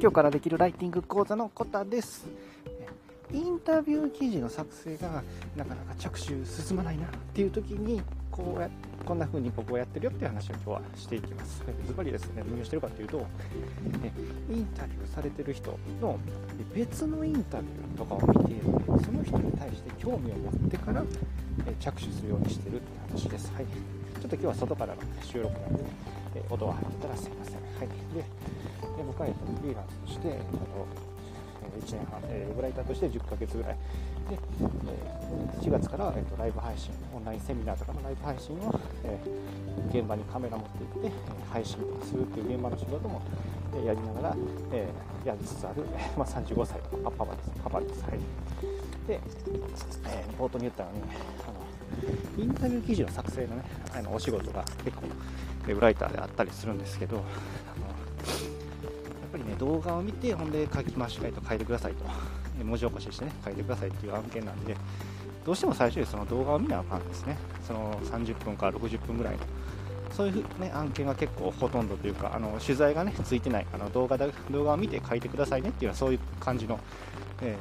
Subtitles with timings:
[0.00, 2.26] 今日からできるライティング講座のコタです。
[3.34, 5.22] インタビュー記事の作成が
[5.54, 8.00] なかなか着手進まないなっていう時に
[8.30, 8.70] こうや
[9.04, 11.62] こんな風に僕はやってるよっていう話を今日はしていきます。
[11.86, 13.26] ズバリですね何をしてるかというと
[14.50, 16.18] インタビューされてる人の
[16.74, 21.04] 別のインタビューとかを見てその人に対して興味を持ってから
[21.78, 25.88] 着手するようにしてるって話です、はい、ちょっと今日は外からの収録なんで、ね、
[26.48, 28.24] 音が入ったらすいません、はい、で
[29.00, 31.10] で僕は、フリーランスとして、えっと
[31.80, 33.76] 1年半、えー、ウェブライターとして10ヶ月ぐらい。
[34.28, 41.12] で、えー、4月から、えーと、ライブ配信オンラインセミナーとかのライブ配信を、えー、現場にカメラ持って行って
[41.50, 43.22] 配信とかするっていう現場の仕事も、
[43.74, 44.36] えやりながら、
[44.72, 44.88] え
[45.24, 45.84] やりつつある、
[46.16, 48.12] まあ、35歳のパパですパパです、はい、
[49.06, 49.20] で、え
[50.38, 51.02] 冒頭に言ったように
[51.46, 53.64] あのインタビュー記事の作成のね
[53.94, 57.22] あのお仕事が結構ウェブライターであったりするんですけど
[59.30, 62.04] ぱりね動画を見てほんで書きましょうと書いてくださいと。
[62.64, 64.76] 文字起こししてね書いてくださいっていう案件なんで
[65.46, 67.38] どうしても最初にその動画を見なあかんですね。
[67.66, 69.40] その30分から60分ぐらいの。
[70.10, 73.66] そういう、ね、案件が結構ほとんどというかあの取材がねついてない。
[73.72, 76.78] あの動画だ動画を見て書いてくださいねっていうのはそういう感じの、
[77.40, 77.56] え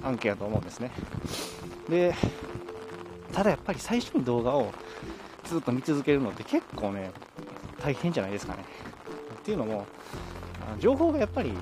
[0.00, 0.90] ー、案件だと思うんですね。
[1.88, 2.14] で
[3.32, 4.72] ただやっぱり最初に動画を
[5.44, 7.10] ずっと見続けるのって結構ね
[7.82, 8.64] 大変じゃないですかね。
[9.38, 9.86] っていうのも
[10.80, 11.52] 情報がやっぱり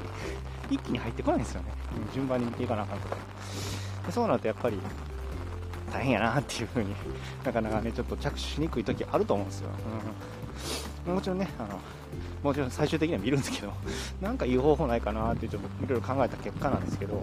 [0.70, 1.68] 一気に入ってこないんですよね、
[2.14, 3.16] 順番に見ていかなあかんとか。
[4.06, 4.78] でそうなるとやっぱり
[5.92, 6.94] 大変やなっていう風に
[7.44, 9.68] なかなかねちょっと着手しにくい時あると思うんですよ、
[11.06, 11.78] うん、もちろんねあの
[12.42, 13.72] もちろん最終的には見るんですけど
[14.20, 17.22] なんかいい方法ないかなってちょっといろいろ考えた結果なんですけど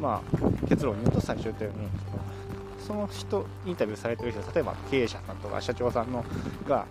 [0.00, 1.88] まあ結論を言うと最初言ったように
[2.86, 6.24] その人インタビューされてる人例えば経営者さんとか社長さんの
[6.66, 6.86] が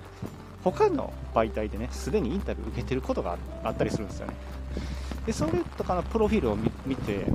[0.71, 4.33] 他の媒体でねすでにインタビュー受けてることがあったりするんですよね。
[5.25, 7.25] でそれとかのプロフィールを見て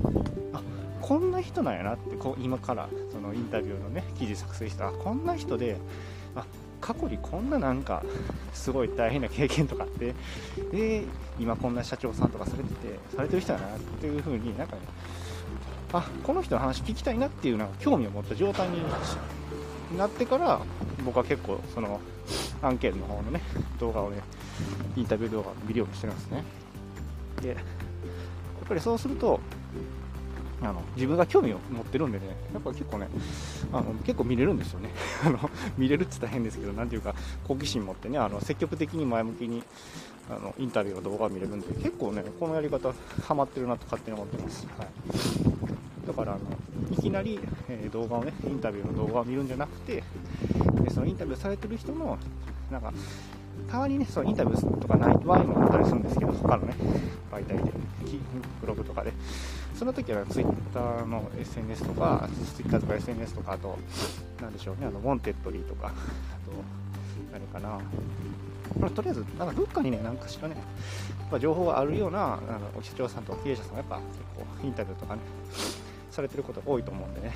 [0.53, 0.63] あ
[1.01, 5.77] こんな人なんやなってこう今からそのインタビューのね記事作成したこんな人で
[6.35, 6.45] あ
[6.81, 8.03] 過去にこんななんか
[8.53, 10.15] すごい大変な経験とかあって
[10.71, 11.05] で
[11.39, 14.83] 今こんな社長さんとかされててされてる人やなっていう風になんかね
[15.93, 18.83] あこの人の話聞きたいなっていうのが興味を持った状態に
[19.99, 20.61] なってから
[21.05, 22.01] 僕は結構その
[22.63, 23.41] 案件の方のね、
[23.79, 24.19] 動画をね、
[24.97, 26.45] インタビュー動画を見るようにしてるんですね。
[27.43, 27.59] で、やっ
[28.69, 29.41] ぱりそうすると、
[30.63, 33.09] あの自分が興味を持ってるんでね、やっぱ結構ね、
[33.73, 34.91] あの結構見れるんですよね。
[35.27, 37.15] あの見れるって言ったら変ですけど、なんていうか、
[37.49, 39.65] 好奇心持ってね、あの積極的に前向きに
[40.31, 42.93] あのインタビューの動画を見れるんで、結構ね、このやり方、
[43.27, 44.67] ハマってるなと勝手に思ってます。
[44.79, 46.41] はい、だからあの、
[46.93, 50.05] いきなり、え、動画をね、インタビューの動画を見るんじゃなくて、
[50.95, 52.19] そのインタビューされてる人の
[52.73, 52.93] なんか、
[53.71, 56.75] たまにね、そのインタビューとかない場合もあったりするんですけど、他のね、
[57.31, 57.73] 媒体で、
[58.61, 59.13] ブログとかで、
[59.75, 63.79] その時は Twitter の SNS とか、Twitter とか SNS とか、あと、
[64.41, 65.93] なんでしょうね、あの、 Wantedly とか、あと、
[67.33, 67.79] 何かな、
[68.81, 70.57] まあ、とりあえず、なんかどっかにね、なんかしらね、
[71.31, 72.37] ま情報があるような、あ
[72.77, 74.07] の、社長さんと経営者さんがやっぱ結
[74.61, 75.21] 構インタビューとかね、
[76.11, 77.35] されてることが多いと思うんでね、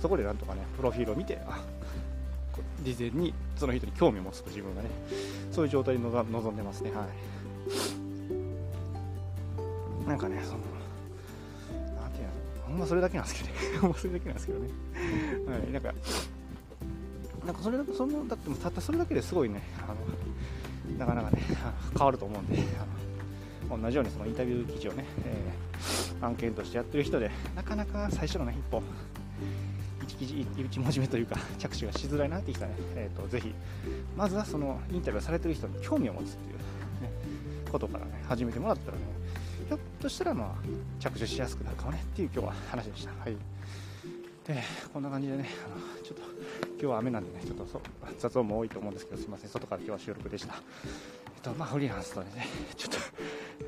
[0.00, 1.60] そこでなんとかね、プロフィールを見て、あ、
[2.82, 4.88] 事前にその人に興味を持つと自分がね
[5.50, 6.90] そういう状態で臨んでますね。
[6.92, 7.08] はい。
[10.08, 10.58] なんかねその
[12.00, 12.30] なんていうの
[12.66, 13.54] ほんまそれだけなんですけどね。
[13.80, 14.68] ほんまそれだけなんですけどね。
[15.46, 15.72] はい。
[15.72, 15.94] なんか
[17.48, 21.42] なんかそれだそのだってもたったそれだけですごいねあのなかなかね
[21.96, 22.58] 変わると思うんで
[23.70, 28.82] あの同じようにそのインタビュー記事をね、えー、案件としてやってる人でなかなか最初のね一歩
[30.16, 33.52] 1文字目というか 着手がしづらいなってきたね、えーと、ぜひ
[34.16, 37.10] まずはそのインタビューされてる人に興味を持つっていう、ね、
[37.70, 39.04] ことからね始めてもらったらね
[39.68, 40.54] ひょっとしたらまあ
[40.98, 43.12] 着手しやすくなるかもねっていう今日は話でした。
[43.12, 43.36] はい
[44.48, 44.62] で
[44.94, 46.22] こんな感じでねあのちょっと
[46.70, 47.66] 今日は雨なんでねちょっと
[48.18, 50.54] 雑音も多いと思うんですけどすいません外から今日は収録でした。
[51.38, 52.46] っとまあフリーランスとね
[52.76, 52.98] ちょっと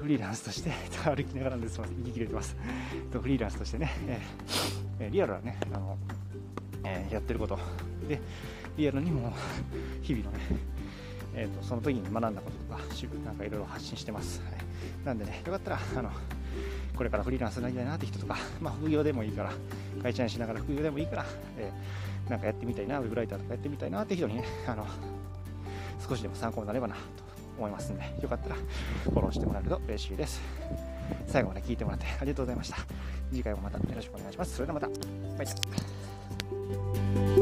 [0.02, 0.70] フリーランスとして
[1.04, 1.78] 歩きながらです。
[1.80, 2.00] みません。
[2.00, 2.56] 息切れてます。
[2.94, 3.90] えっとフリーランスとしてね、
[4.98, 5.98] えー、リアルはねあの
[6.82, 7.58] えー、やってること。
[8.08, 8.20] で
[8.76, 9.32] リアルにも
[10.02, 10.38] 日々のね、
[11.34, 12.80] えーと、その時に学んだこととか
[13.24, 16.10] なんかいろいろ発信してます、はい、なんでねよかったらあの
[16.96, 19.52] これからフリーランスになりたいなって人とか、まあ、副業でもいいから
[20.02, 21.26] 会社にしながら副業でもいいから、
[21.58, 24.86] えー、なんかやってみたいなウェブライターとかやってみたいなって人にねあの
[26.08, 27.00] 少しでも参考になればなと
[27.60, 28.56] 思いますんでよかったら
[29.04, 30.40] フォローしてもらえると嬉しいです。
[31.26, 32.76] 最後まで聞いてもらってありがとうございました。
[33.30, 34.54] 次回もまたよろしくお願いします。
[34.54, 34.88] それではまた。
[34.88, 35.52] バイバ
[37.36, 37.39] イ。